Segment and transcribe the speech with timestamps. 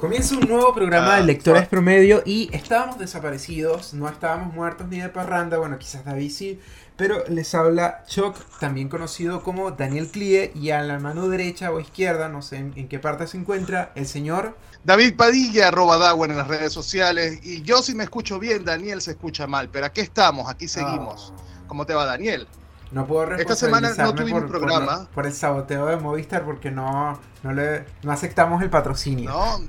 [0.00, 5.08] Comienza un nuevo programa de Lectores Promedio y estábamos desaparecidos, no estábamos muertos ni de
[5.08, 6.60] parranda, bueno, quizás David sí,
[6.96, 11.80] pero les habla Chuck, también conocido como Daniel Clie, y a la mano derecha o
[11.80, 16.36] izquierda, no sé en, qué parte se encuentra, el señor David Padilla, arroba Dawen en
[16.36, 20.00] las redes sociales, y yo si me escucho bien, Daniel se escucha mal, pero aquí
[20.00, 21.32] estamos, aquí seguimos.
[21.36, 21.42] Ah.
[21.66, 22.46] ¿Cómo te va, Daniel?
[22.90, 25.08] No puedo Esta semana no tuvimos programa.
[25.14, 29.30] Por, el saboteo de Movistar porque no, no, le, no aceptamos el patrocinio.
[29.30, 29.60] No,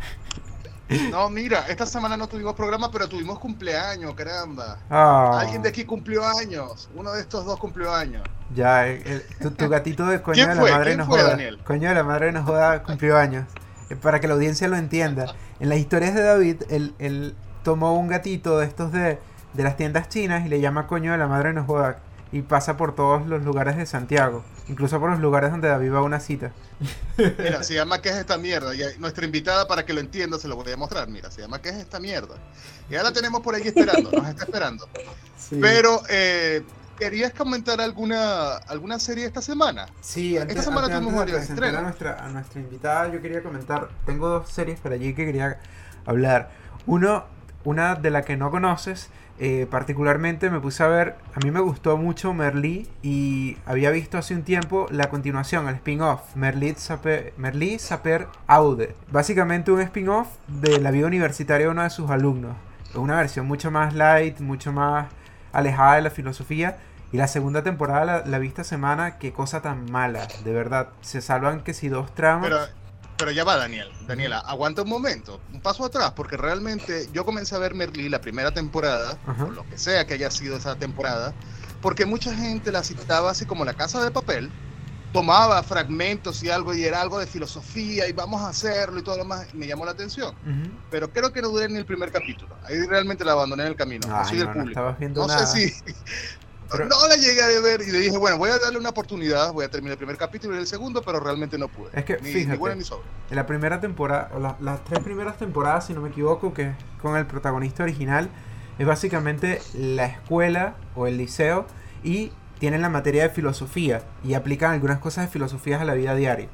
[1.12, 4.80] no, mira, esta semana no tuvimos programa, pero tuvimos cumpleaños, caramba.
[4.90, 5.38] Ah.
[5.42, 6.90] Alguien de aquí cumplió años.
[6.96, 8.24] Uno de estos dos cumplió años.
[8.56, 8.86] Ya,
[9.56, 11.38] tu, gatito de coño de la madre nos joda.
[11.64, 13.46] Coño de la madre nos joda cumplió años.
[13.90, 15.36] Eh, para que la audiencia lo entienda.
[15.60, 19.20] En las historias de David, él, él tomó un gatito de estos de,
[19.54, 22.00] de las tiendas chinas y le llama coño de la madre nos joda
[22.32, 26.00] y pasa por todos los lugares de Santiago, incluso por los lugares donde David va
[26.00, 26.52] a una cita.
[27.18, 28.76] Mira, se llama ¿Qué es esta mierda?
[28.76, 31.08] Y nuestra invitada, para que lo entienda, se lo voy a mostrar.
[31.10, 32.36] Mira, se llama ¿Qué es esta mierda?
[32.90, 34.88] Y ya la tenemos por ahí esperando, nos está esperando.
[35.60, 36.64] Pero, eh,
[37.00, 39.88] ¿querías comentar alguna, alguna serie esta semana?
[40.02, 41.80] Sí, esta semana tuvimos varios estrenos.
[41.80, 45.60] A nuestra, a nuestra invitada, yo quería comentar, tengo dos series para allí que quería
[46.06, 46.52] hablar.
[46.86, 47.26] Uno,
[47.64, 49.10] una de la que no conoces,
[49.42, 54.18] eh, particularmente me puse a ver, a mí me gustó mucho Merlí y había visto
[54.18, 58.96] hace un tiempo la continuación, el spin-off, Merlí Saper, Aude.
[59.12, 62.52] Básicamente un spin-off de la vida universitaria de uno de sus alumnos.
[62.96, 65.08] Una versión mucho más light, mucho más
[65.54, 66.78] alejada de la filosofía.
[67.12, 70.90] Y la segunda temporada la, la vista semana, qué cosa tan mala, de verdad.
[71.02, 72.72] Se salvan que si dos tramas.
[73.32, 73.90] Ya va, Daniel.
[74.08, 78.22] Daniela, aguanta un momento, un paso atrás, porque realmente yo comencé a ver Merlí la
[78.22, 81.34] primera temporada, o lo que sea que haya sido esa temporada,
[81.82, 84.50] porque mucha gente la citaba así como la casa de papel,
[85.12, 89.18] tomaba fragmentos y algo y era algo de filosofía y vamos a hacerlo y todo
[89.18, 90.34] lo demás, y me llamó la atención.
[90.90, 92.56] Pero creo que no duré ni el primer capítulo.
[92.64, 94.08] Ahí realmente la abandoné en el camino.
[94.16, 94.96] así del público.
[95.16, 95.94] no sé si
[96.78, 99.66] no la llegué a ver y le dije, bueno, voy a darle una oportunidad, voy
[99.66, 101.90] a terminar el primer capítulo y el segundo, pero realmente no pude.
[101.94, 102.60] Es que, fíjate,
[103.30, 107.26] en la primera temporada, las tres primeras temporadas, si no me equivoco, que con el
[107.26, 108.30] protagonista original,
[108.78, 111.66] es básicamente la escuela o el liceo
[112.04, 116.16] y tienen la materia de filosofía y aplican algunas cosas de filosofía a la vida
[116.16, 116.50] diaria.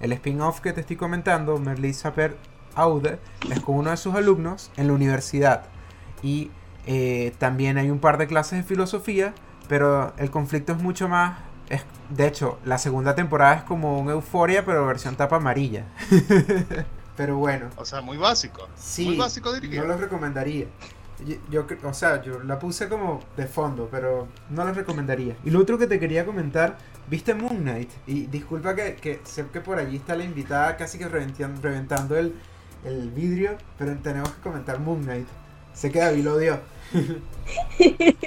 [0.00, 2.36] El spin-off que te estoy comentando, Merlí Saper
[2.74, 3.18] Aude,
[3.50, 5.64] es con uno de sus alumnos en la universidad.
[6.22, 6.50] Y
[6.86, 9.34] eh, también hay un par de clases de filosofía
[9.68, 11.38] pero el conflicto es mucho más.
[11.68, 15.84] Es, de hecho, la segunda temporada es como un euforia, pero versión tapa amarilla.
[17.16, 17.70] pero bueno.
[17.76, 18.68] O sea, muy básico.
[18.76, 19.80] Sí, muy básico diría.
[19.80, 20.66] No lo recomendaría.
[21.50, 25.36] Yo, o sea, yo la puse como de fondo, pero no lo recomendaría.
[25.44, 26.76] Y lo otro que te quería comentar,
[27.08, 27.90] viste Moon Knight.
[28.06, 32.16] Y disculpa que, que sé que por allí está la invitada casi que reventando, reventando
[32.16, 32.34] el,
[32.84, 35.28] el vidrio, pero tenemos que comentar Moon Knight.
[35.74, 36.60] Sé que David lo dio.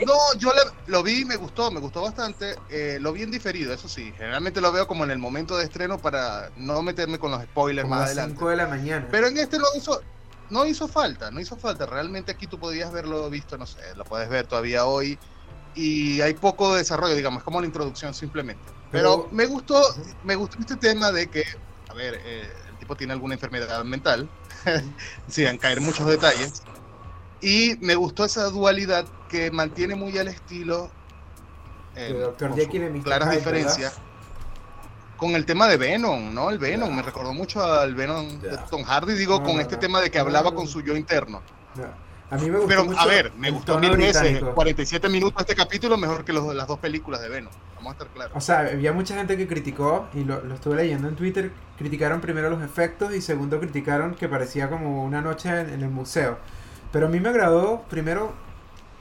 [0.05, 0.51] No, yo
[0.87, 2.55] lo vi, me gustó, me gustó bastante.
[2.69, 4.13] Eh, lo vi en diferido, eso sí.
[4.17, 7.87] Generalmente lo veo como en el momento de estreno para no meterme con los spoilers
[7.87, 8.35] más adelante.
[8.35, 9.07] 5 de la mañana.
[9.09, 10.01] Pero en este no hizo,
[10.49, 11.85] no hizo falta, no hizo falta.
[11.85, 15.17] Realmente aquí tú podías verlo visto, no sé, lo puedes ver todavía hoy.
[15.75, 18.63] Y hay poco desarrollo, digamos, es como la introducción simplemente.
[18.91, 19.81] Pero, me gustó,
[20.23, 21.43] me gustó este tema de que,
[21.89, 24.29] a ver, eh, el tipo tiene alguna enfermedad mental,
[25.27, 26.63] sin caer muchos detalles
[27.41, 30.89] y me gustó esa dualidad que mantiene muy al estilo.
[31.95, 33.99] Eh, Doctor Jekyll claras diferencias.
[35.17, 36.51] Con el tema de Venom, ¿no?
[36.51, 40.11] El Venom, me recordó mucho al Venom de Tom Hardy, digo, con este tema de
[40.11, 41.41] que hablaba con su yo interno.
[42.29, 44.43] A mí me gustó Pero, a ver, me gustó mil veces.
[44.43, 47.51] 47 minutos este capítulo mejor que los, las dos películas de Venom.
[47.77, 48.33] Vamos a estar claros.
[48.35, 52.21] O sea, había mucha gente que criticó, y lo, lo, estuve leyendo en Twitter, criticaron
[52.21, 56.37] primero los efectos y segundo criticaron que parecía como una noche en el museo.
[56.91, 58.33] Pero a mí me agradó, primero,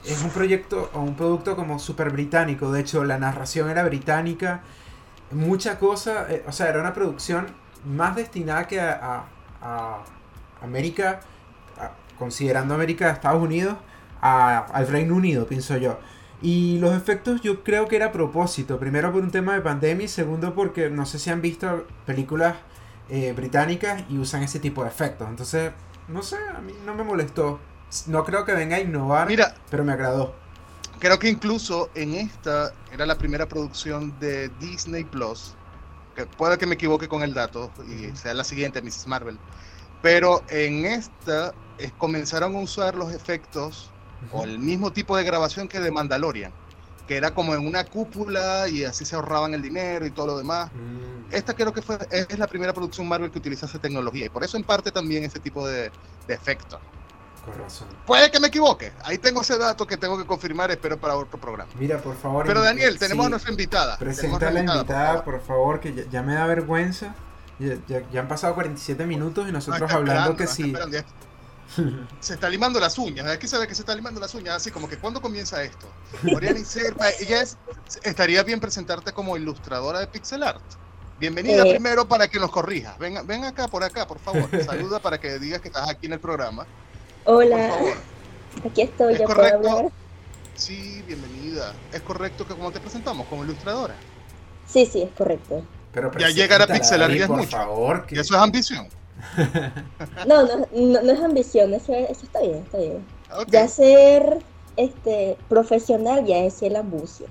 [0.05, 2.71] es un proyecto o un producto como súper británico.
[2.71, 4.61] De hecho, la narración era británica.
[5.31, 7.47] Mucha cosa, eh, o sea, era una producción
[7.85, 9.25] más destinada que a,
[10.61, 11.19] América,
[12.17, 13.77] considerando América, Estados Unidos,
[14.21, 15.99] al Reino Unido, pienso yo.
[16.41, 18.79] Y los efectos yo creo que era a propósito.
[18.79, 22.55] Primero por un tema de pandemia y segundo porque no sé si han visto películas
[23.09, 25.27] eh, británicas y usan ese tipo de efectos.
[25.27, 25.71] Entonces,
[26.07, 27.59] no sé, a mí no me molestó.
[28.07, 30.35] No creo que venga a innovar, Mira, pero me agradó.
[30.99, 35.53] Creo que incluso en esta era la primera producción de Disney Plus.
[36.15, 39.05] Que puede que me equivoque con el dato y sea la siguiente, Mrs.
[39.07, 39.37] Marvel.
[40.01, 41.53] Pero en esta
[41.97, 43.91] comenzaron a usar los efectos
[44.31, 46.51] o el mismo tipo de grabación que de Mandalorian.
[47.07, 50.37] que era como en una cúpula y así se ahorraban el dinero y todo lo
[50.37, 50.71] demás.
[50.73, 51.33] Mm.
[51.33, 54.43] Esta creo que fue, es la primera producción Marvel que utiliza esa tecnología y por
[54.43, 55.91] eso en parte también ese tipo de,
[56.27, 56.79] de efectos.
[57.55, 57.87] Razón.
[58.05, 58.91] Puede que me equivoque.
[59.03, 61.71] Ahí tengo ese dato que tengo que confirmar, espero para otro programa.
[61.79, 62.45] Mira, por favor.
[62.45, 63.97] Pero Daniel, tenemos a nuestra invitada.
[63.97, 67.15] Presenta a la invitada, por favor, que ya, me da vergüenza.
[67.59, 67.77] Ya,
[68.11, 70.73] ya, han pasado 47 minutos y nosotros hablando que sí.
[72.19, 73.27] se está limando las uñas.
[73.27, 75.87] Aquí se ve que se está limando las uñas, así como que ¿cuándo comienza esto?
[76.33, 77.57] Oriana Serpa, ella es,
[78.03, 80.61] estaría bien presentarte como ilustradora de pixel art.
[81.19, 81.71] Bienvenida eh.
[81.71, 82.97] primero para que nos corrijas.
[82.99, 84.49] Ven, ven acá, por acá, por favor.
[84.63, 86.65] Saluda para que digas que estás aquí en el programa.
[87.29, 87.77] Hola.
[88.65, 89.91] Aquí estoy, ¿Es correcto?
[90.55, 91.73] Sí, bienvenida.
[91.91, 93.95] ¿Es correcto que como te presentamos como ilustradora?
[94.65, 95.61] Sí, sí, es correcto.
[95.91, 97.49] Pero ya llegar a pixel art es mucho.
[97.49, 98.17] Favor, que...
[98.21, 98.87] eso es ambición.
[100.25, 103.05] No, no, no, es ambición, eso, está bien, está bien.
[103.47, 104.37] Ya ser
[104.77, 107.27] este profesional ya es el ambucio.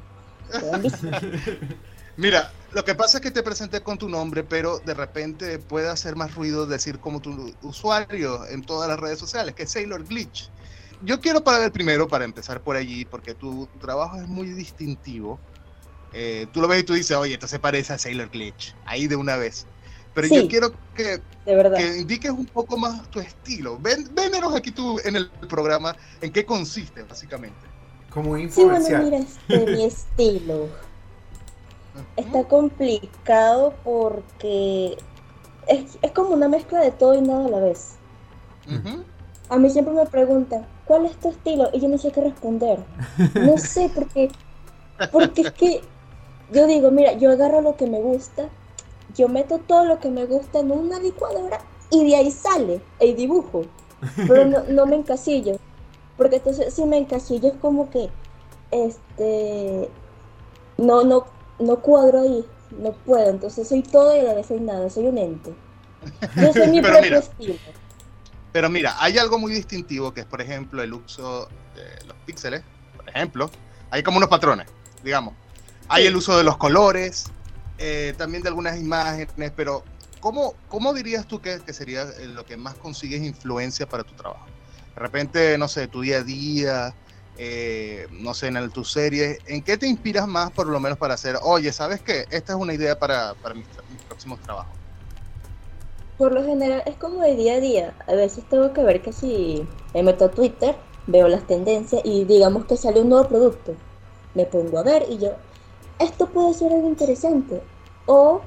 [2.16, 5.88] Mira, lo que pasa es que te presenté con tu nombre, pero de repente puede
[5.88, 10.04] hacer más ruido decir como tu usuario en todas las redes sociales, que es Sailor
[10.04, 10.50] Glitch.
[11.02, 15.38] Yo quiero para ver primero, para empezar por allí, porque tu, trabajo es muy distintivo.
[16.12, 19.06] Eh, tú lo ves y tú dices, oye, esto se parece a Sailor Glitch, ahí
[19.06, 19.66] de una vez.
[20.14, 23.78] Pero yo quiero que, que, indiques un poco más tu estilo.
[23.78, 27.58] Ven, vénenos aquí tú en el programa en qué consiste, básicamente.
[28.08, 30.70] Como Sí, bueno, mira, este, mi estilo.
[32.16, 34.96] Está complicado porque
[35.66, 37.96] es, es, como una mezcla de todo y nada a la vez.
[39.48, 41.70] A mí siempre me preguntan, ¿cuál es tu estilo?
[41.72, 42.81] Y yo no sé qué responder.
[43.34, 44.31] No sé, porque,
[45.12, 45.81] porque es que
[46.52, 48.48] yo digo, mira, yo agarro lo que me gusta
[49.16, 51.60] yo meto todo lo que me gusta en una licuadora
[51.90, 53.62] y de ahí sale el dibujo.
[54.16, 55.56] Pero no, no me encasillo.
[56.16, 58.10] Porque entonces si me encasillo es como que
[58.70, 59.88] este
[60.76, 61.25] no, no,
[61.58, 62.44] no cuadro ahí,
[62.79, 63.31] no puedo.
[63.31, 65.55] Entonces soy todo y a la vez soy nada, soy un ente.
[66.37, 67.55] Yo soy mi propio estilo.
[68.53, 72.62] Pero mira, hay algo muy distintivo que es, por ejemplo, el uso de los píxeles.
[72.97, 73.50] Por ejemplo,
[73.91, 74.67] hay como unos patrones,
[75.05, 75.35] digamos.
[75.88, 77.26] Hay el uso de los colores,
[77.79, 79.85] eh, también de algunas imágenes, pero
[80.20, 84.14] ¿cómo, cómo dirías tú que, que, sería eh, lo que más consigues influencia para tu
[84.14, 84.47] trabajo?
[84.94, 86.94] De repente, no sé, tu día a día,
[87.38, 90.98] eh, no sé, en el, tu serie, ¿en qué te inspiras más por lo menos
[90.98, 92.24] para hacer, oye, ¿sabes qué?
[92.30, 93.66] Esta es una idea para, para mis,
[94.08, 94.72] próximos trabajos.
[96.16, 97.94] Por lo general es como de día a día.
[98.06, 100.74] A veces tengo que ver que si me meto a Twitter,
[101.06, 103.74] veo las tendencias y digamos que sale un nuevo producto.
[104.34, 105.32] Me pongo a ver y yo,
[105.98, 107.60] esto puede ser algo interesante.
[108.06, 108.40] O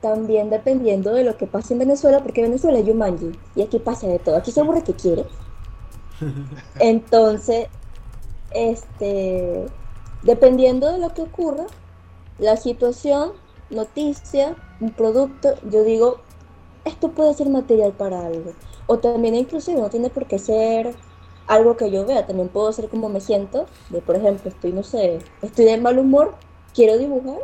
[0.00, 4.06] también dependiendo de lo que pase en Venezuela, porque Venezuela es Yumanji y aquí pasa
[4.06, 4.36] de todo.
[4.36, 5.24] Aquí se aburre que quiere.
[6.78, 7.68] Entonces,
[8.54, 9.66] este,
[10.22, 11.66] dependiendo de lo que ocurra,
[12.38, 13.32] la situación,
[13.70, 16.18] noticia, un producto, yo digo,
[16.84, 18.52] esto puede ser material para algo.
[18.86, 20.94] O también inclusive no tiene por qué ser
[21.46, 24.82] algo que yo vea, también puedo ser como me siento, de por ejemplo, estoy, no
[24.82, 26.34] sé, estoy de mal humor,
[26.74, 27.38] quiero dibujar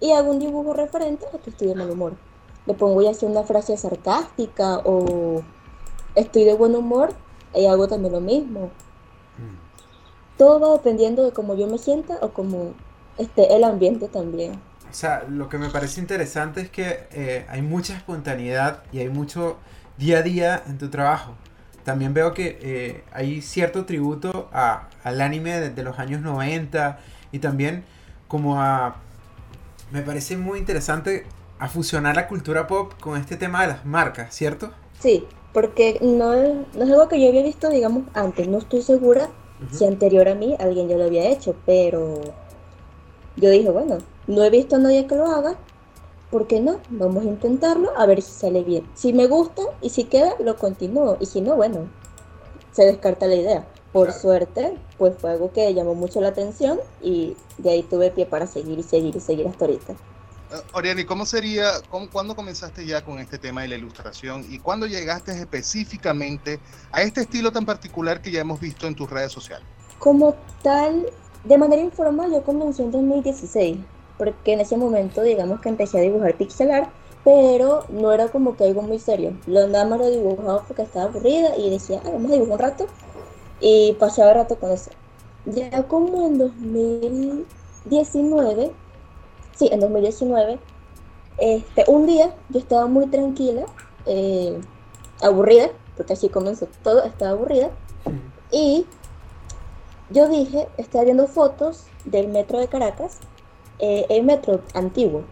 [0.00, 2.14] y hago un dibujo referente a que estoy de mal humor.
[2.66, 5.42] Le pongo ya sea una frase sarcástica o
[6.14, 7.10] estoy de buen humor
[7.54, 8.70] y hago también lo mismo.
[10.38, 12.72] Todo va dependiendo de cómo yo me sienta o cómo
[13.18, 14.52] esté el ambiente también.
[14.90, 19.10] O sea, lo que me parece interesante es que eh, hay mucha espontaneidad y hay
[19.10, 19.58] mucho
[19.98, 21.34] día a día en tu trabajo.
[21.84, 26.98] También veo que eh, hay cierto tributo a, al anime de, de los años 90
[27.32, 27.84] y también
[28.28, 28.96] como a...
[29.90, 31.26] Me parece muy interesante
[31.58, 34.70] a fusionar la cultura pop con este tema de las marcas, ¿cierto?
[35.00, 38.48] Sí, porque no, no es algo que yo había visto, digamos, antes.
[38.48, 39.28] No estoy segura
[39.72, 42.20] si anterior a mí alguien ya lo había hecho, pero
[43.36, 45.56] yo dije, bueno, no he visto a nadie que lo haga,
[46.30, 46.80] ¿por qué no?
[46.90, 48.84] Vamos a intentarlo a ver si sale bien.
[48.94, 51.16] Si me gusta y si queda, lo continúo.
[51.20, 51.88] Y si no, bueno,
[52.72, 53.66] se descarta la idea.
[53.92, 58.26] Por suerte, pues fue algo que llamó mucho la atención y de ahí tuve pie
[58.26, 59.94] para seguir y seguir y seguir hasta ahorita.
[60.72, 64.58] Oriana, ¿y cómo sería, cómo, cuándo comenzaste ya con este tema de la ilustración y
[64.58, 66.58] cuándo llegaste específicamente
[66.90, 69.66] a este estilo tan particular que ya hemos visto en tus redes sociales?
[69.98, 71.06] Como tal,
[71.44, 73.76] de manera informal yo comencé en 2016,
[74.16, 76.88] porque en ese momento digamos que empecé a dibujar pixel art,
[77.24, 79.36] pero no era como que algo muy serio.
[79.46, 82.86] Lo andaba lo dibujado porque estaba aburrida y decía, ah, vamos a dibujar un rato
[83.60, 84.90] y pasaba rato con eso.
[85.44, 88.72] Ya como en 2019,
[89.58, 90.58] sí, en 2019,
[91.38, 93.66] este, un día yo estaba muy tranquila,
[94.06, 94.58] eh,
[95.20, 97.70] aburrida, porque así comenzó todo, estaba aburrida,
[98.50, 98.86] y
[100.10, 103.18] yo dije, estaba viendo fotos del metro de Caracas,
[103.78, 105.22] eh, el metro antiguo.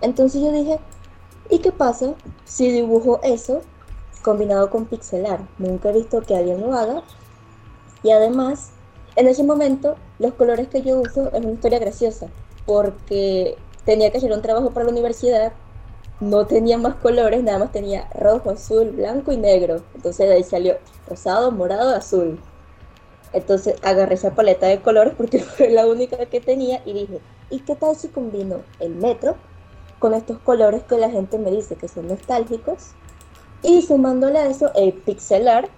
[0.00, 0.78] Entonces yo dije,
[1.48, 3.62] ¿y qué pasa si dibujo eso
[4.22, 5.40] combinado con pixelar?
[5.58, 7.02] Nunca he visto que alguien lo haga.
[8.02, 8.70] Y además,
[9.16, 12.28] en ese momento, los colores que yo uso es una historia graciosa,
[12.66, 13.56] porque
[13.88, 15.54] tenía que hacer un trabajo para la universidad,
[16.20, 19.82] no tenía más colores, nada más tenía rojo, azul, blanco y negro.
[19.94, 20.76] Entonces de ahí salió
[21.08, 22.38] rosado, morado, azul.
[23.32, 27.60] Entonces agarré esa paleta de colores porque fue la única que tenía y dije, ¿y
[27.60, 29.36] qué tal si combino el metro
[29.98, 32.88] con estos colores que la gente me dice que son nostálgicos?
[33.62, 35.70] Y sumándole a eso el pixelar,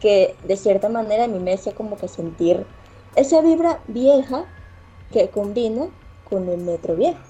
[0.00, 2.66] que de cierta manera a mí me hacía como que sentir
[3.14, 4.46] esa vibra vieja
[5.12, 5.90] que combina
[6.28, 7.20] con el metro viejo.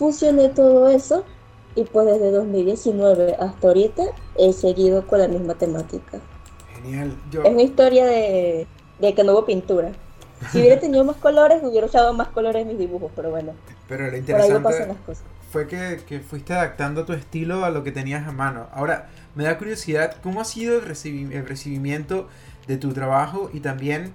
[0.00, 1.26] Fusioné todo eso
[1.74, 4.02] y pues desde 2019 hasta ahorita
[4.38, 6.20] he seguido con la misma temática.
[6.74, 7.14] Genial.
[7.30, 8.66] Es una historia de,
[8.98, 9.92] de que no hubo pintura.
[10.50, 13.52] Si hubiera tenido más colores, hubiera usado más colores en mis dibujos, pero bueno.
[13.88, 14.86] Pero lo interesante
[15.52, 18.68] fue que, que, fuiste adaptando tu estilo a lo que tenías a mano.
[18.72, 22.26] Ahora, me da curiosidad, ¿cómo ha sido el, el recibimiento
[22.66, 24.14] de tu trabajo y también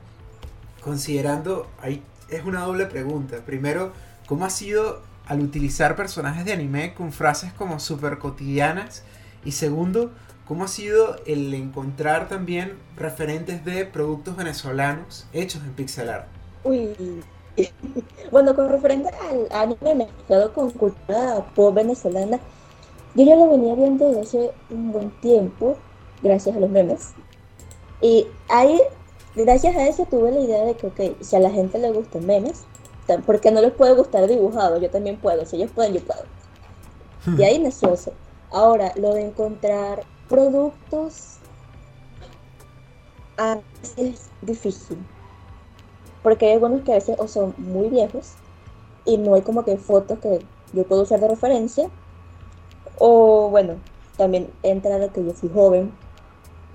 [0.81, 3.37] considerando, ahí es una doble pregunta.
[3.45, 3.91] Primero,
[4.25, 9.03] ¿cómo ha sido al utilizar personajes de anime con frases como super cotidianas?
[9.43, 10.11] Y segundo,
[10.47, 16.27] ¿Cómo ha sido el encontrar también referentes de productos venezolanos hechos en pixel art?
[16.63, 16.93] Uy,
[18.31, 22.39] bueno, con referente al anime mezclado con cultura pop venezolana,
[23.15, 25.77] yo ya lo venía viendo desde hace un buen tiempo,
[26.21, 27.13] gracias a los memes.
[27.99, 28.79] Y ahí,
[29.35, 32.23] gracias a eso, tuve la idea de que, ok, si a la gente le gustan
[32.23, 32.65] memes,
[33.25, 36.23] porque no les puede gustar dibujado, yo también puedo, si ellos pueden, yo puedo.
[37.37, 38.13] Y ahí nació eso.
[38.51, 41.37] Ahora, lo de encontrar productos
[43.97, 44.97] es difícil.
[46.23, 48.33] Porque hay algunos que a veces o son muy viejos
[49.05, 50.39] y no hay como que fotos que
[50.73, 51.89] yo puedo usar de referencia.
[52.97, 53.75] O bueno,
[54.17, 55.91] también entra lo que yo soy joven,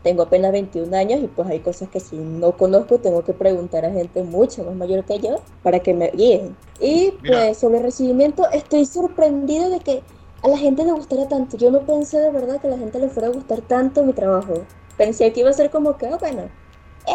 [0.03, 3.85] tengo apenas 21 años y pues hay cosas que si no conozco tengo que preguntar
[3.85, 6.57] a gente mucho más mayor que yo para que me guíen.
[6.81, 10.03] Y pues sobre el recibimiento estoy sorprendido de que
[10.43, 11.57] a la gente le gustara tanto.
[11.57, 14.13] Yo no pensé de verdad que a la gente le fuera a gustar tanto mi
[14.13, 14.55] trabajo.
[14.97, 16.49] Pensé que iba a ser como que, oh, bueno,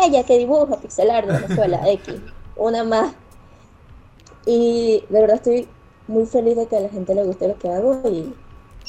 [0.04, 2.16] ella que dibuja pixelar de Venezuela, X,
[2.56, 3.14] una más.
[4.46, 5.68] Y de verdad estoy
[6.08, 8.32] muy feliz de que a la gente le guste lo que hago y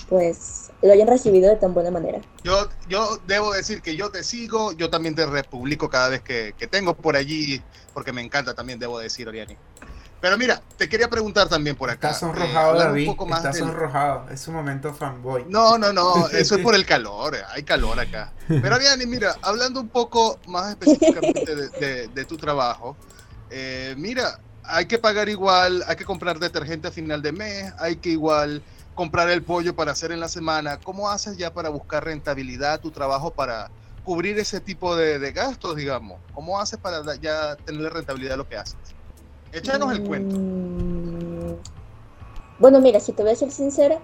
[0.09, 2.21] pues lo hayan recibido de tan buena manera.
[2.45, 6.55] Yo, yo debo decir que yo te sigo, yo también te republico cada vez que,
[6.57, 7.63] que tengo por allí,
[7.93, 9.57] porque me encanta también, debo decir, Oriani.
[10.21, 12.09] Pero mira, te quería preguntar también por acá.
[12.09, 13.09] Estás sonrojado, eh, David.
[13.09, 14.29] Un poco más estás sonrojado.
[14.31, 15.45] Es un momento fanboy.
[15.49, 16.29] No, no, no.
[16.33, 17.37] Eso es por el calor.
[17.51, 18.33] Hay calor acá.
[18.49, 21.55] Pero Ariani, mira, hablando un poco más específicamente
[22.09, 22.97] de, tu trabajo.
[23.51, 27.97] Eh, mira, hay que pagar igual, hay que comprar detergente a final de mes, hay
[27.97, 28.63] que igual
[28.97, 30.81] comprar el pollo para hacer en la semana.
[30.81, 33.71] ¿Cómo haces ya para buscar rentabilidad a tu trabajo para
[34.03, 36.19] cubrir ese tipo de, de gastos, digamos?
[36.35, 38.77] ¿Cómo haces para ya tener rentabilidad a lo que haces?
[39.53, 40.35] Échanos el cuento.
[40.37, 41.57] Mm,
[42.59, 43.99] bueno, mira, si te voy a ser sincera,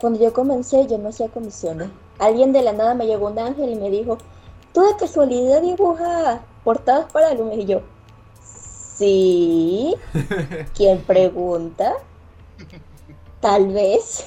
[0.00, 1.90] cuando yo comencé yo no hacía comisiones.
[2.18, 4.16] Alguien de la nada me llegó un ángel y me dijo,
[4.72, 7.58] ¿tú de casualidad dibujas portadas para álbumes?
[7.58, 7.82] Y yo,
[8.44, 9.96] sí.
[10.76, 11.94] ¿Quién pregunta?
[13.40, 14.26] Tal vez.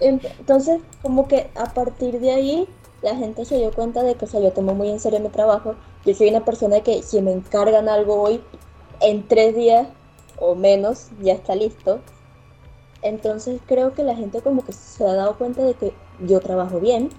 [0.00, 2.68] Entonces, como que a partir de ahí,
[3.02, 5.28] la gente se dio cuenta de que, o sea, yo tomo muy en serio mi
[5.28, 5.74] trabajo.
[6.04, 8.42] Yo soy una persona que si me encargan algo hoy,
[9.00, 9.88] en tres días
[10.38, 12.00] o menos ya está listo.
[13.02, 16.80] Entonces creo que la gente como que se ha dado cuenta de que yo trabajo
[16.80, 17.10] bien.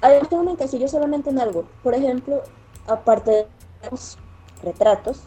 [0.00, 1.64] Además tengo me encasillo solamente en algo.
[1.82, 2.42] Por ejemplo,
[2.86, 3.46] aparte de
[3.90, 4.18] los
[4.62, 5.20] retratos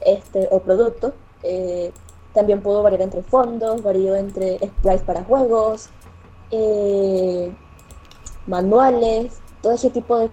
[0.00, 1.12] este, o productos,
[1.42, 1.92] eh,
[2.34, 5.88] también puedo variar entre fondos, varío entre sprites para juegos,
[6.50, 7.54] eh,
[8.46, 10.30] manuales, todo ese tipo de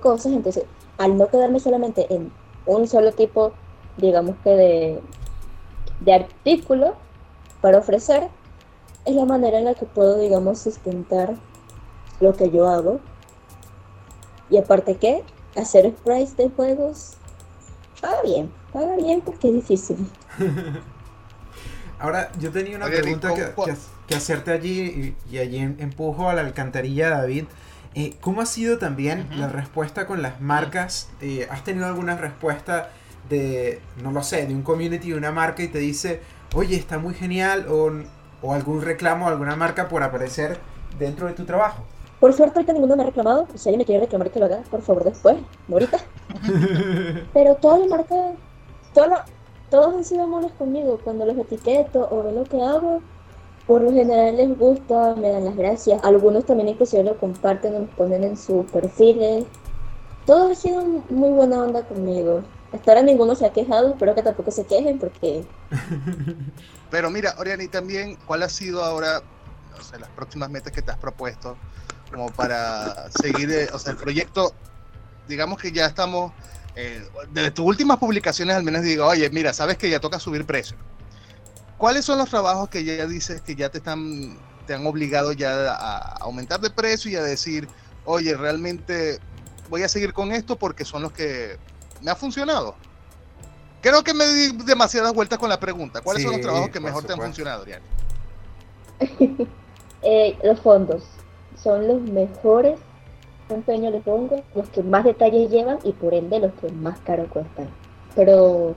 [0.00, 0.32] cosas.
[0.32, 0.64] Entonces,
[0.98, 2.32] al no quedarme solamente en
[2.66, 3.52] un solo tipo,
[3.96, 5.00] digamos que de,
[6.00, 6.94] de artículo
[7.60, 8.28] para ofrecer,
[9.04, 11.34] es la manera en la que puedo, digamos, sustentar
[12.20, 13.00] lo que yo hago.
[14.50, 15.24] Y aparte que
[15.56, 17.16] hacer sprites de juegos
[18.00, 20.10] paga bien, paga bien porque es difícil.
[22.00, 27.44] Ahora, yo tenía una pregunta que, hacerte allí y, allí empujo a la alcantarilla, David.
[27.94, 31.10] Eh, ¿Cómo ha sido también la respuesta con las marcas?
[31.20, 32.90] Eh, ¿Has tenido alguna respuesta
[33.28, 36.22] de, no lo sé, de un community de una marca y te dice,
[36.54, 37.92] oye, está muy genial o,
[38.42, 40.58] o algún reclamo a alguna marca por aparecer
[40.98, 41.84] dentro de tu trabajo?
[42.18, 43.46] Por suerte ahorita ninguno me ha reclamado.
[43.54, 45.36] Si alguien me quiere reclamar que lo haga, por favor, después,
[45.68, 45.98] no ahorita.
[47.34, 48.34] Pero todas las marcas,
[49.70, 50.98] todos han sido amables conmigo.
[51.02, 53.00] Cuando los etiqueto o ven lo que hago,
[53.66, 56.02] por lo general les gusta, me dan las gracias.
[56.02, 59.44] Algunos también inclusive lo comparten o lo ponen en sus perfiles.
[60.26, 62.42] Todos han sido muy buena onda conmigo.
[62.72, 65.44] Hasta ahora ninguno se ha quejado, espero que tampoco se quejen porque...
[66.90, 69.22] Pero mira, Oriani, también, ¿cuál ha sido ahora,
[69.78, 71.56] o sea, las próximas metas que te has propuesto
[72.10, 74.52] como para seguir, eh, o sea, el proyecto,
[75.28, 76.32] digamos que ya estamos,
[76.80, 80.46] eh, desde tus últimas publicaciones al menos digo, oye, mira, sabes que ya toca subir
[80.46, 80.76] precio.
[81.76, 85.72] ¿Cuáles son los trabajos que ya dices que ya te están, te han obligado ya
[85.72, 87.68] a aumentar de precio y a decir,
[88.04, 89.18] oye, realmente
[89.68, 91.58] voy a seguir con esto porque son los que
[92.00, 92.74] me ha funcionado.
[93.82, 96.00] Creo que me di demasiadas vueltas con la pregunta.
[96.00, 97.84] ¿Cuáles son los trabajos que mejor te han funcionado, Diana?
[100.02, 101.02] Eh, los fondos
[101.62, 102.80] son los mejores
[103.54, 107.26] empeño le pongo, los que más detalles llevan y por ende los que más caro
[107.28, 107.68] cuestan.
[108.14, 108.74] Pero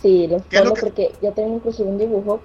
[0.00, 2.40] sí, los fondos, porque yo tengo incluso un dibujo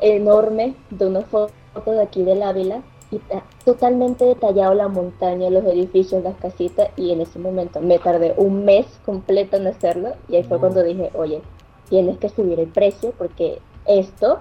[0.00, 1.52] enorme de una foto
[1.86, 7.12] de aquí del Ávila y está totalmente detallado la montaña, los edificios, las casitas y
[7.12, 11.10] en ese momento me tardé un mes completo en hacerlo y ahí fue cuando dije,
[11.14, 11.42] oye,
[11.88, 14.40] tienes que subir el precio porque esto,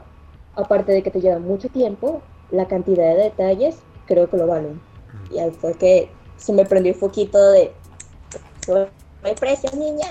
[0.55, 2.21] aparte de que te lleva mucho tiempo,
[2.51, 4.79] la cantidad de detalles creo que lo valen.
[5.31, 6.09] Y ahí fue que
[6.39, 7.71] se me prendió un foquito de,
[9.23, 10.07] el precio, niña.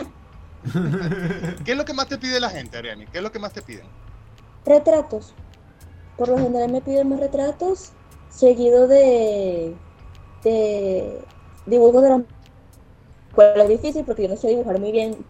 [1.65, 3.07] ¿Qué es lo que más te pide la gente, Ariani?
[3.07, 3.87] ¿Qué es lo que más te piden?
[4.65, 5.35] Retratos.
[6.17, 7.93] Por lo general me piden más retratos
[8.31, 9.75] seguido de,
[10.45, 11.21] de
[11.67, 12.23] dibujo de la
[13.29, 15.25] escuela es difícil porque yo no sé dibujar muy bien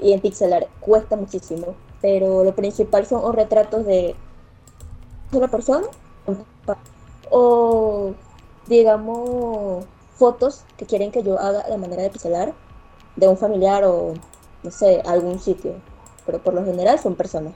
[0.00, 4.14] y en pixelar cuesta muchísimo pero lo principal son o retratos de
[5.32, 5.86] una persona
[7.30, 8.14] o
[8.68, 9.84] digamos
[10.16, 12.54] fotos que quieren que yo haga de manera de pixelar
[13.16, 14.14] de un familiar o
[14.62, 15.74] no sé algún sitio
[16.26, 17.54] pero por lo general son personas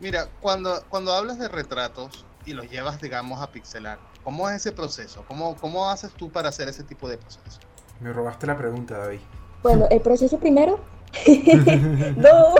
[0.00, 3.98] mira cuando cuando hablas de retratos y los llevas, digamos, a pixelar.
[4.24, 5.24] ¿Cómo es ese proceso?
[5.26, 7.60] ¿Cómo, ¿Cómo haces tú para hacer ese tipo de proceso?
[8.00, 9.20] Me robaste la pregunta, David.
[9.62, 10.80] Bueno, el proceso primero.
[12.16, 12.54] no.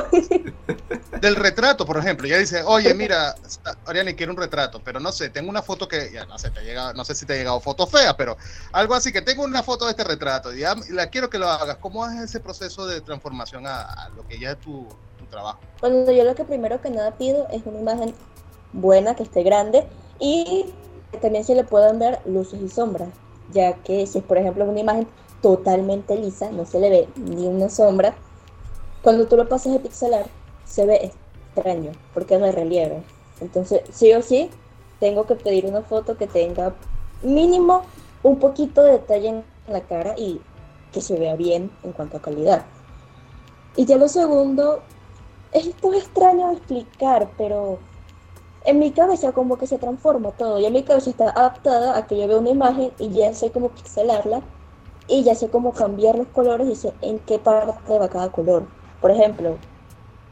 [1.20, 2.26] Del retrato, por ejemplo.
[2.26, 3.34] Ya dice, oye, mira,
[3.86, 6.62] Ariane quiere un retrato, pero no sé, tengo una foto que, ya no sé, te
[6.62, 8.36] llega, no sé si te ha llegado foto fea, pero
[8.72, 11.48] algo así, que tengo una foto de este retrato, y ya la quiero que lo
[11.48, 11.76] hagas.
[11.76, 14.86] ¿Cómo es ese proceso de transformación a, a lo que ya es tu,
[15.18, 15.60] tu trabajo?
[15.80, 18.14] Bueno, yo lo que primero que nada pido es una imagen
[18.72, 19.86] buena, que esté grande
[20.18, 20.66] y
[21.20, 23.08] también se le pueden ver luces y sombras,
[23.52, 25.08] ya que si es por ejemplo una imagen
[25.42, 28.14] totalmente lisa, no se le ve ni una sombra,
[29.02, 30.26] cuando tú lo pasas de pixelar
[30.64, 31.12] se ve
[31.54, 33.02] extraño porque no hay relieve.
[33.40, 34.50] Entonces, sí o sí,
[34.98, 36.74] tengo que pedir una foto que tenga
[37.22, 37.82] mínimo
[38.22, 40.40] un poquito de detalle en la cara y
[40.92, 42.64] que se vea bien en cuanto a calidad.
[43.76, 44.80] Y ya lo segundo,
[45.52, 47.78] esto es extraño explicar, pero
[48.64, 50.58] en mi cabeza como que se transforma todo.
[50.58, 53.50] Y en mi cabeza está adaptada a que yo veo una imagen y ya sé
[53.50, 54.42] cómo pixelarla
[55.08, 58.64] y ya sé cómo cambiar los colores y sé en qué parte va cada color.
[59.00, 59.56] Por ejemplo,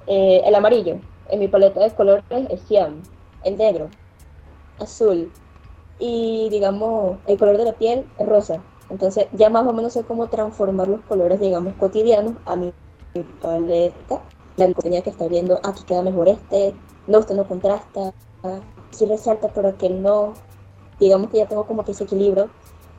[0.07, 0.99] eh, el amarillo.
[1.31, 3.03] En mi paleta de colores es cian.
[3.45, 3.89] El negro,
[4.81, 5.31] azul.
[5.99, 8.63] Y digamos, el color de la piel es rosa.
[8.91, 12.73] Entonces ya más o menos sé cómo transformar los colores, digamos, cotidianos a mi
[13.43, 14.23] paleta.
[14.57, 16.75] La tenía que estar viendo, aquí queda mejor este,
[17.07, 18.13] no, usted no contrasta,
[18.91, 20.35] sí resalta, pero que no,
[20.99, 22.51] digamos que ya tengo como que ese equilibrio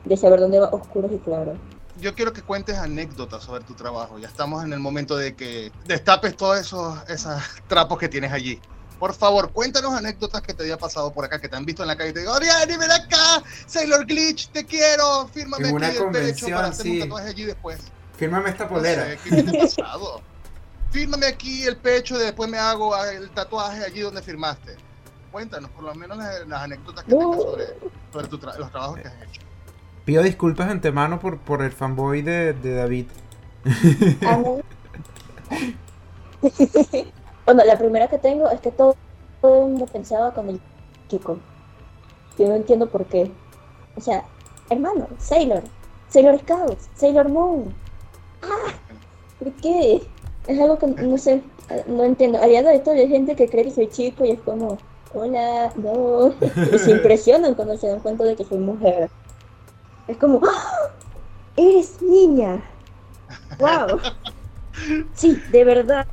[0.04, 1.52] de saber dónde va oscuro y claro.
[2.00, 4.18] Yo quiero que cuentes anécdotas sobre tu trabajo.
[4.18, 8.60] Ya estamos en el momento de que destapes todos esos, esos trapos que tienes allí.
[8.98, 11.88] Por favor, cuéntanos anécdotas que te haya pasado por acá, que te han visto en
[11.88, 16.10] la calle y te digo, Oriani, ven acá, Sailor Glitch, te quiero, fírmame aquí el
[16.10, 17.78] pecho para hacer un tatuaje allí después.
[18.16, 19.16] Fírmame esta polera.
[19.16, 20.22] ¿Qué te ha pasado?
[20.90, 24.76] fírmame aquí el pecho y después me hago el tatuaje allí donde firmaste.
[25.30, 27.64] Cuéntanos por lo menos las, anécdotas que tengas sobre,
[28.58, 29.42] los trabajos que has hecho.
[30.04, 33.06] Pido disculpas antemano por, por el fanboy de, de David.
[37.44, 38.96] bueno, la primera que tengo es que todo,
[39.40, 40.60] todo el mundo pensaba con el
[41.08, 41.38] chico.
[42.38, 43.30] Yo no entiendo por qué.
[43.96, 44.24] O sea,
[44.70, 45.62] hermano, Sailor,
[46.08, 47.74] Sailor Scouts, Sailor Moon.
[48.42, 48.72] Ah,
[49.38, 50.02] ¿por qué?
[50.46, 51.42] es algo que no sé,
[51.86, 52.38] no entiendo.
[52.38, 54.78] A día de hoy hay gente que cree que soy chico y es como,
[55.12, 56.34] hola, no.
[56.72, 59.10] Y se impresionan cuando se dan cuenta de que soy mujer.
[60.10, 60.90] Es como, ¡Ah!
[61.56, 62.60] eres niña.
[63.60, 64.00] ¡Wow!
[65.14, 66.04] Sí, de verdad.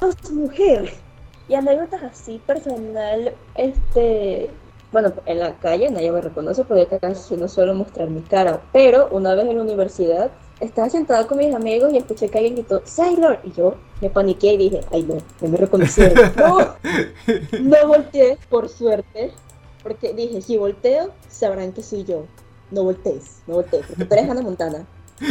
[0.00, 0.94] Sos mujer.
[1.46, 4.48] Y anécdotas así personal, este,
[4.92, 9.08] bueno, en la calle nadie me reconoce porque casi no suelo mostrar mi cara, pero
[9.10, 12.80] una vez en la universidad estaba sentado con mis amigos y escuché que alguien gritó
[12.84, 16.32] Sailor y yo me paniqué y dije, ay no, no me reconocieron.
[16.36, 16.76] no,
[17.60, 19.32] no volteé, por suerte,
[19.82, 22.24] porque dije, si volteo, sabrán que soy yo.
[22.70, 24.86] No voltees, no voltees, porque tú eres Hannah Montana.
[25.20, 25.26] y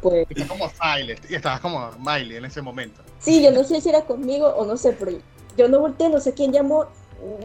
[0.00, 0.26] pues...
[0.30, 3.00] Y como Silent, y estabas como Miley en ese momento.
[3.18, 5.12] Sí, yo no sé si era conmigo o no sé, pero
[5.56, 6.86] yo no volteé, no sé quién llamó,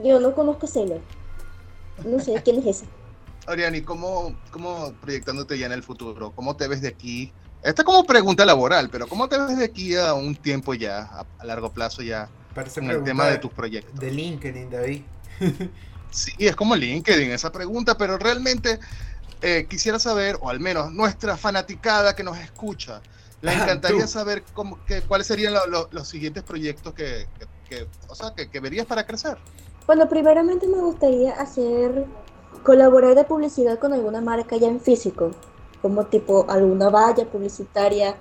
[0.04, 1.02] yo no conozco a Sailor.
[2.06, 2.86] No sé quién es ese.
[3.48, 6.32] Oriani, ¿cómo, ¿cómo proyectándote ya en el futuro?
[6.36, 7.32] ¿Cómo te ves de aquí?
[7.64, 11.26] Esta es como pregunta laboral, pero ¿cómo te ves de aquí a un tiempo ya,
[11.40, 14.00] a, largo plazo ya, Parece con el tema de tus proyectos?
[14.00, 15.02] De LinkedIn, David.
[16.12, 18.80] sí, es como LinkedIn esa pregunta, pero realmente
[19.42, 23.02] eh, quisiera saber, o al menos nuestra fanaticada que nos escucha,
[23.42, 25.54] le ah, encantaría saber cómo, que, cuáles serían
[25.92, 27.28] los siguientes proyectos que,
[27.70, 29.38] que, o sea, que verías para crecer.
[29.88, 32.06] Bueno, primeramente me gustaría hacer
[32.64, 35.32] colaborar de publicidad con alguna marca ya en físico,
[35.82, 38.18] como tipo alguna valla publicitaria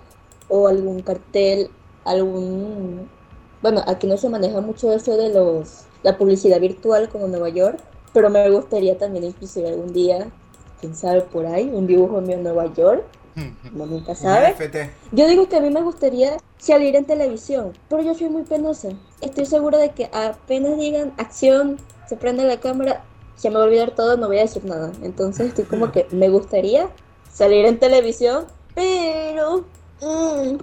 [0.49, 1.69] o algún cartel,
[2.05, 3.11] algún...
[3.63, 7.81] Bueno, aquí no se maneja mucho eso de los la publicidad virtual como Nueva York,
[8.13, 10.29] pero me gustaría también inclusive algún día,
[10.81, 13.03] quién sabe por ahí, un dibujo mío en Nueva York,
[13.73, 14.55] no nunca sabe.
[15.11, 18.91] Yo digo que a mí me gustaría salir en televisión, pero yo soy muy penosa.
[19.21, 21.77] Estoy segura de que apenas digan acción,
[22.09, 24.93] se prende la cámara, se me va a olvidar todo, no voy a decir nada.
[25.03, 26.89] Entonces estoy como que me gustaría
[27.33, 28.45] salir en televisión,
[28.77, 29.65] pero
[30.01, 30.55] mm,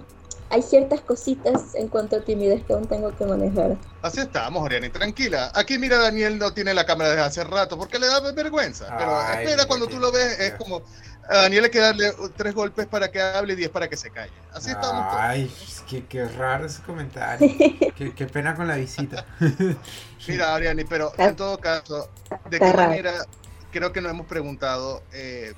[0.54, 3.76] hay ciertas cositas en cuanto a timidez que aún tengo que manejar.
[4.02, 5.50] Así estamos, Oriani, tranquila.
[5.52, 8.86] Aquí mira, Daniel no tiene la cámara desde hace rato porque le da vergüenza.
[8.96, 10.82] Pero espera, cuando tú lo ves, es como,
[11.28, 14.10] a Daniel hay que darle tres golpes para que hable y diez para que se
[14.10, 14.32] calle.
[14.52, 15.52] Así estamos Ay,
[15.88, 17.50] qué, qué, raro ese comentario.
[17.96, 19.26] qué, pena con la visita.
[20.28, 22.08] Mira, Ariani, pero en todo caso,
[22.48, 23.26] ¿de qué manera
[23.72, 25.52] creo que nos hemos preguntado eh,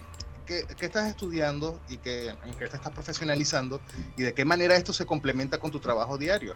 [0.46, 3.80] ¿qué, estás estudiando y qué, en qué te estás profesionalizando
[4.16, 6.54] y de qué manera esto se complementa con tu trabajo diario?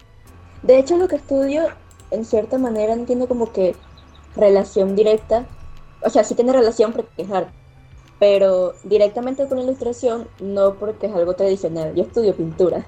[0.63, 1.67] De hecho, lo que estudio,
[2.09, 3.75] en cierta manera, entiendo como que
[4.35, 5.45] relación directa.
[6.03, 7.61] O sea, sí tiene relación porque es arte
[8.21, 11.95] pero directamente con ilustración no porque es algo tradicional.
[11.95, 12.85] Yo estudio pintura.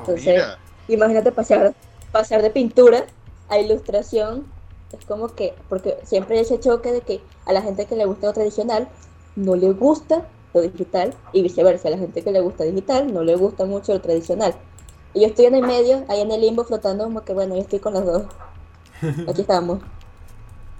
[0.00, 0.44] Entonces,
[0.86, 1.74] imagínate pasar,
[2.12, 3.06] pasar de pintura
[3.48, 4.46] a ilustración.
[4.92, 8.04] Es como que, porque siempre hay ese choque de que a la gente que le
[8.04, 8.86] gusta lo tradicional
[9.34, 11.88] no le gusta lo digital y viceversa.
[11.88, 14.54] A la gente que le gusta digital no le gusta mucho lo tradicional.
[15.14, 17.62] Y yo estoy en el medio, ahí en el limbo flotando como que bueno, yo
[17.62, 18.22] estoy con los dos.
[19.28, 19.80] Aquí estamos.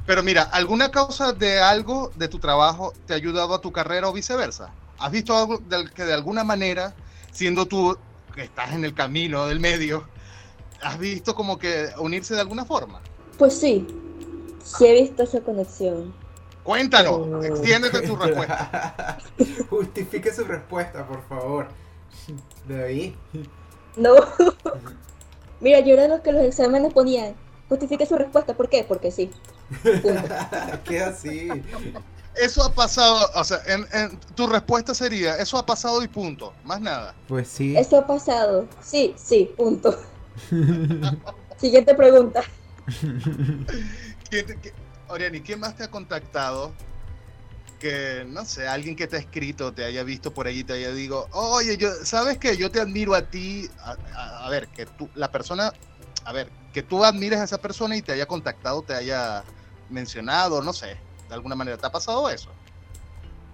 [0.06, 4.08] Pero mira, ¿alguna causa de algo de tu trabajo te ha ayudado a tu carrera
[4.08, 4.70] o viceversa?
[4.98, 5.60] ¿Has visto algo
[5.94, 6.94] que de alguna manera,
[7.32, 7.96] siendo tú
[8.34, 10.06] que estás en el camino del medio,
[10.80, 13.00] has visto como que unirse de alguna forma?
[13.36, 13.86] Pues sí,
[14.62, 16.14] sí he visto esa conexión.
[16.66, 19.18] Cuéntanos, extiéndete tu respuesta.
[19.70, 21.68] Justifique su respuesta, por favor.
[22.68, 23.14] David.
[23.96, 24.14] No.
[25.60, 27.36] Mira, yo era de los que los exámenes ponían.
[27.68, 28.82] Justifique su respuesta, ¿por qué?
[28.82, 29.30] Porque sí.
[30.84, 31.48] ¿Qué así?
[32.34, 36.80] Eso ha pasado, o sea, en, tu respuesta sería, eso ha pasado y punto, más
[36.80, 37.14] nada.
[37.28, 37.76] Pues sí.
[37.76, 39.98] Eso ha pasado, sí, sí, punto.
[41.56, 42.42] Siguiente pregunta.
[45.08, 46.72] Oriani, ¿quién más te ha contactado?
[47.78, 50.92] Que, no sé, alguien que te ha escrito, te haya visto por ahí, te haya
[50.92, 55.10] digo, oye, yo, ¿sabes que Yo te admiro a ti, a, a ver, que tú,
[55.14, 55.72] la persona,
[56.24, 59.44] a ver, que tú admires a esa persona y te haya contactado, te haya
[59.90, 60.96] mencionado, no sé,
[61.28, 61.76] de alguna manera.
[61.76, 62.50] ¿Te ha pasado eso?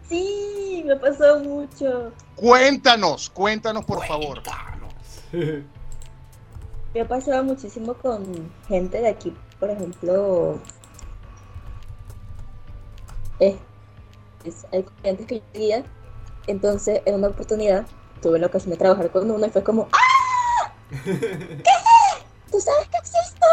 [0.09, 2.13] Sí, me ha pasado mucho.
[2.35, 4.43] Cuéntanos, cuéntanos por favor.
[6.95, 10.61] me ha pasado muchísimo con gente de aquí, por ejemplo.
[13.43, 15.85] Es, hay clientes que yo seguía,
[16.47, 17.87] entonces en una oportunidad
[18.21, 20.73] tuve la ocasión de trabajar con uno y fue como ¡Ah!
[21.05, 21.65] ¿Qué?
[22.51, 23.47] ¿Tú sabes que existo?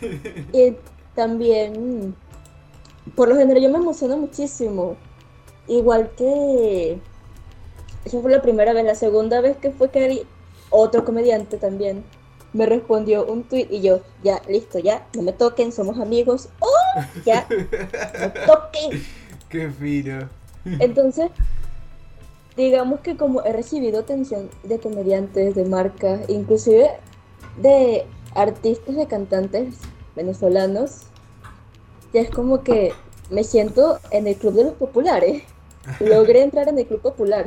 [0.52, 0.76] y
[1.14, 2.16] también,
[3.14, 4.96] por lo general yo me emociono muchísimo.
[5.66, 6.98] Igual que...
[8.04, 8.84] Esa fue la primera vez.
[8.84, 10.26] La segunda vez que fue que
[10.70, 12.04] otro comediante también
[12.54, 16.48] me respondió un tweet y yo, ya, listo, ya, no me toquen, somos amigos.
[16.60, 17.00] ¡Oh!
[17.26, 19.02] Ya, no toquen.
[19.48, 20.28] Qué fino.
[20.64, 21.30] Entonces,
[22.56, 26.90] digamos que como he recibido atención de comediantes, de marcas, inclusive
[27.60, 29.74] de artistas, de cantantes
[30.14, 31.02] venezolanos,
[32.12, 32.92] ya es como que
[33.30, 35.42] me siento en el club de los populares.
[36.00, 37.46] Logré entrar en el club popular.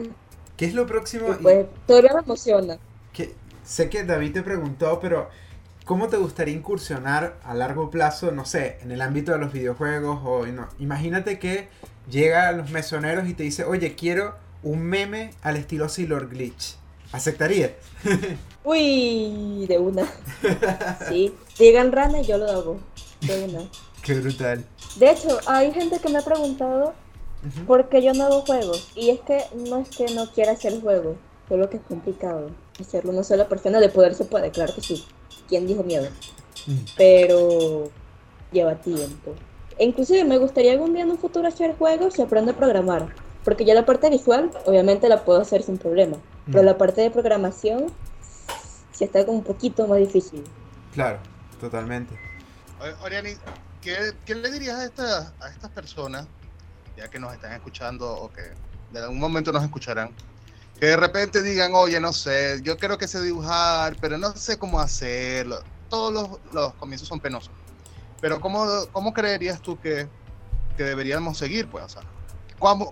[0.57, 1.27] ¿Qué es lo próximo?
[1.41, 2.77] pues todavía me emociona.
[3.13, 3.33] Que,
[3.67, 5.29] sé que David te preguntó, pero
[5.85, 10.21] ¿cómo te gustaría incursionar a largo plazo, no sé, en el ámbito de los videojuegos?
[10.23, 11.67] O no, imagínate que
[12.09, 16.77] llega a los mesoneros y te dice, oye, quiero un meme al estilo Sailor Glitch.
[17.11, 17.75] ¿Aceptaría?
[18.63, 20.03] Uy, de una.
[21.07, 22.79] Sí, llegan rana y yo lo hago.
[23.21, 23.59] De una.
[24.01, 24.65] Qué brutal.
[24.97, 26.93] De hecho, hay gente que me ha preguntado
[27.65, 28.89] por qué yo no hago juegos.
[28.95, 32.49] Y es que no es que no quiera hacer juegos, solo que es complicado.
[32.79, 35.05] Hacerlo una sola persona de poder se puede, claro que sí.
[35.47, 36.07] ¿Quién dijo miedo?
[36.67, 36.77] Mm.
[36.95, 37.89] Pero
[38.51, 39.35] lleva tiempo.
[39.77, 43.13] E inclusive me gustaría algún día en un futuro hacer juegos y aprender a programar.
[43.43, 46.17] Porque ya la parte visual, obviamente la puedo hacer sin problema.
[46.45, 46.65] Pero mm.
[46.65, 47.87] la parte de programación,
[48.91, 50.43] sí está como un poquito más difícil.
[50.93, 51.19] Claro,
[51.59, 52.17] totalmente.
[53.01, 53.31] Oriani,
[53.81, 56.27] ¿qué, ¿qué, le dirías a, estas a estas personas,
[56.95, 58.41] ya que nos están escuchando o que
[58.91, 60.11] de algún momento nos escucharán,
[60.79, 64.57] que de repente digan, oye, no sé, yo creo que sé dibujar, pero no sé
[64.57, 65.59] cómo hacerlo.
[65.89, 67.51] Todos los, los comienzos son penosos.
[68.21, 70.07] Pero ¿cómo, cómo creerías tú que,
[70.75, 71.67] que deberíamos seguir?
[71.67, 72.01] Pues, o sea,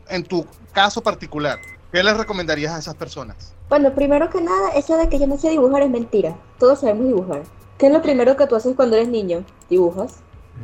[0.10, 1.60] en tu caso particular,
[1.91, 3.54] ¿qué les recomendarías a esas personas?
[3.69, 6.38] Bueno, primero que nada, eso de que yo no sé dibujar es mentira.
[6.60, 7.43] Todos sabemos dibujar.
[7.78, 9.43] ¿Qué es lo primero que tú haces cuando eres niño?
[9.69, 10.17] Dibujas.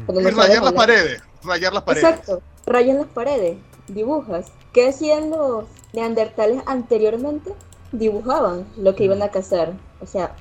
[0.08, 1.22] y rayar las paredes.
[1.44, 2.10] Rayar las paredes.
[2.10, 2.42] Exacto.
[2.66, 3.58] Rayan las paredes.
[3.94, 4.52] Dibujas.
[4.74, 7.54] ¿Qué hacían los neandertales anteriormente?
[7.92, 9.74] Dibujaban lo que iban a cazar.
[10.02, 10.36] O sea,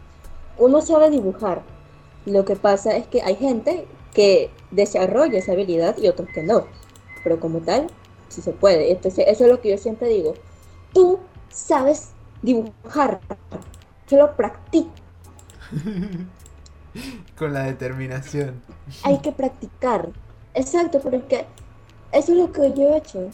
[0.58, 1.62] uno sabe dibujar.
[2.26, 6.66] Lo que pasa es que hay gente que desarrolla esa habilidad y otros que no.
[7.24, 7.88] Pero como tal,
[8.28, 8.92] sí se puede.
[8.92, 10.34] Entonces, eso es lo que yo siempre digo.
[10.92, 11.18] Tú
[11.50, 12.10] sabes
[12.42, 13.20] dibujar,
[14.06, 14.90] que lo practico.
[17.38, 18.62] Con la determinación.
[19.02, 20.10] Hay que practicar.
[20.54, 21.46] Exacto, porque
[22.12, 23.28] eso es lo que yo he hecho.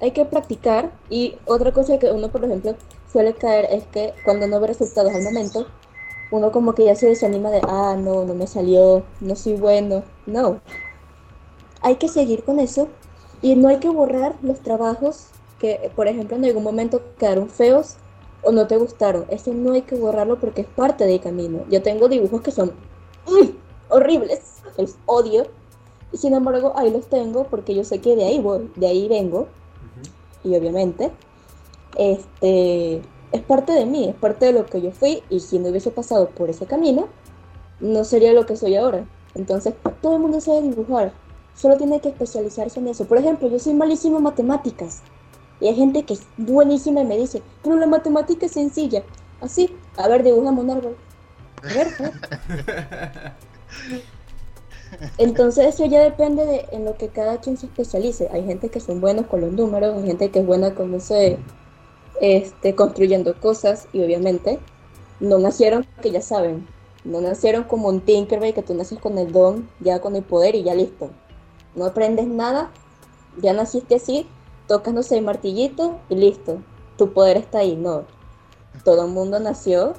[0.00, 2.74] Hay que practicar y otra cosa que uno, por ejemplo,
[3.10, 5.66] suele caer es que cuando no ve resultados al momento,
[6.30, 10.02] uno como que ya se desanima de, ah, no, no me salió, no soy bueno.
[10.26, 10.60] No.
[11.80, 12.88] Hay que seguir con eso
[13.42, 15.28] y no hay que borrar los trabajos
[15.58, 17.96] que, por ejemplo, en algún momento quedaron feos
[18.42, 19.24] o no te gustaron.
[19.28, 21.64] Eso no hay que borrarlo porque es parte del camino.
[21.70, 22.72] Yo tengo dibujos que son
[23.88, 24.40] horribles,
[24.76, 25.46] los odio.
[26.12, 29.08] Y sin embargo, ahí los tengo porque yo sé que de ahí voy, de ahí
[29.08, 29.48] vengo.
[30.44, 31.10] Y obviamente,
[31.96, 35.22] este es parte de mí, es parte de lo que yo fui.
[35.30, 37.08] Y si no hubiese pasado por ese camino,
[37.80, 39.06] no sería lo que soy ahora.
[39.34, 41.12] Entonces, todo el mundo sabe dibujar
[41.56, 43.06] solo tiene que especializarse en eso.
[43.06, 45.00] Por ejemplo, yo soy malísimo en matemáticas.
[45.60, 49.02] Y hay gente que es buenísima y me dice, pero la matemática es sencilla.
[49.40, 50.96] Así, a ver, dibujamos un árbol.
[51.62, 51.88] A ver,
[55.18, 58.28] Entonces eso ya depende de en lo que cada quien se especialice.
[58.32, 61.00] Hay gente que son buenos con los números, hay gente que es buena con, no
[61.00, 61.38] sé,
[62.20, 64.58] este, construyendo cosas y obviamente
[65.20, 66.66] no nacieron que ya saben.
[67.04, 70.54] No nacieron como un Tinkerbell que tú naces con el don, ya con el poder
[70.54, 71.10] y ya listo
[71.76, 72.70] no aprendes nada,
[73.40, 74.26] ya naciste así,
[74.66, 76.62] tocas, no sé, martillito y listo,
[76.96, 78.04] tu poder está ahí, no.
[78.82, 79.92] Todo el mundo nació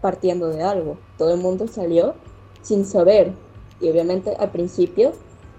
[0.00, 2.14] partiendo de algo, todo el mundo salió
[2.62, 3.34] sin saber.
[3.80, 5.12] Y obviamente al principio,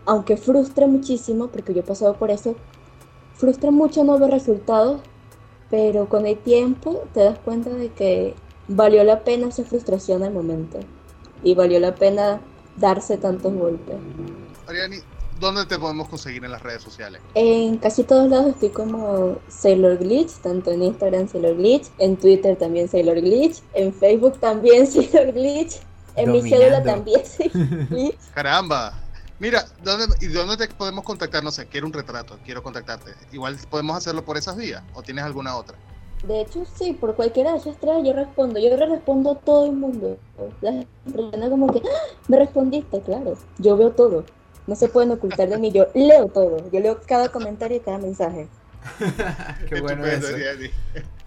[0.05, 2.55] aunque frustra muchísimo, porque yo he pasado por eso,
[3.35, 5.01] frustra mucho no ver resultados,
[5.69, 8.35] pero con el tiempo te das cuenta de que
[8.67, 10.79] valió la pena esa frustración al momento
[11.43, 12.41] y valió la pena
[12.77, 13.97] darse tantos golpes.
[15.39, 17.21] ¿dónde te podemos conseguir en las redes sociales?
[17.33, 22.57] En casi todos lados estoy como Sailor Glitch, tanto en Instagram Sailor Glitch, en Twitter
[22.57, 25.79] también Sailor Glitch, en Facebook también Sailor Glitch,
[26.15, 27.21] en mi cédula también
[27.89, 28.17] Glitch.
[28.33, 28.93] Caramba.
[29.39, 31.43] Mira, ¿dónde, ¿y dónde te podemos contactar?
[31.43, 33.13] No sé, quiero un retrato, quiero contactarte.
[33.31, 35.77] Igual podemos hacerlo por esas vías, o tienes alguna otra.
[36.23, 38.59] De hecho, sí, por cualquiera de esas tres yo respondo.
[38.59, 40.17] Yo le respondo a todo el mundo.
[40.59, 42.17] La gente como que, ¡Ah!
[42.27, 43.37] me respondiste, claro.
[43.57, 44.25] Yo veo todo.
[44.67, 45.71] No se pueden ocultar de mí.
[45.71, 46.69] Yo leo todo.
[46.71, 48.49] Yo leo cada comentario y cada mensaje.
[49.69, 50.27] Qué bueno eso.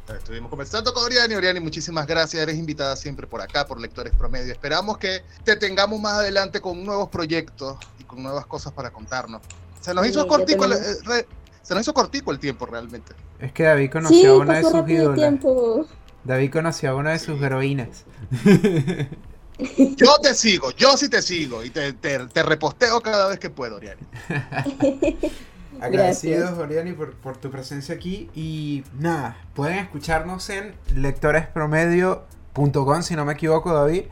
[0.08, 1.34] Estuvimos conversando con Oriani.
[1.34, 2.42] Oriani, muchísimas gracias.
[2.42, 4.52] Eres invitada siempre por acá, por Lectores Promedio.
[4.52, 9.40] Esperamos que te tengamos más adelante con nuevos proyectos y con nuevas cosas para contarnos.
[9.80, 11.26] Se nos hizo cortico el, eh,
[11.62, 13.14] se nos hizo cortico el tiempo realmente.
[13.38, 15.34] Es que David conoció a una de sus ídolas.
[16.24, 18.04] David conoció a una de sus heroínas.
[19.58, 23.76] Yo te sigo, yo sí te sigo y te, te, reposteo cada vez que puedo,
[23.76, 24.02] Oriani.
[25.80, 28.28] Agradecidos, Oriani, por, tu presencia aquí.
[28.34, 34.04] Y nada, pueden escucharnos en lectorespromedio.com, si no me equivoco, David.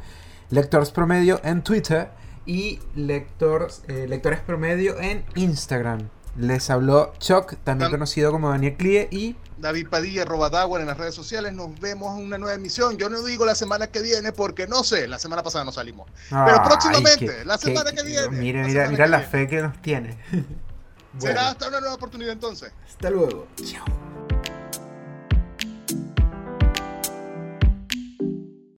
[0.50, 2.08] Lectores Promedio en Twitter
[2.44, 6.08] y lectores, eh, Promedio en Instagram.
[6.36, 11.14] Les habló Choc, también conocido como Daniel Clie y David Padilla, Robadagua en las redes
[11.14, 11.52] sociales.
[11.52, 12.96] Nos vemos en una nueva emisión.
[12.96, 16.08] Yo no digo la semana que viene porque no sé, la semana pasada no salimos.
[16.30, 18.28] Pero próximamente, la semana que, viene.
[18.30, 20.16] Mire, mira, mira la fe que nos tiene.
[21.18, 22.72] Será hasta una nueva oportunidad entonces.
[22.86, 23.48] Hasta luego.
[23.62, 23.84] Chao.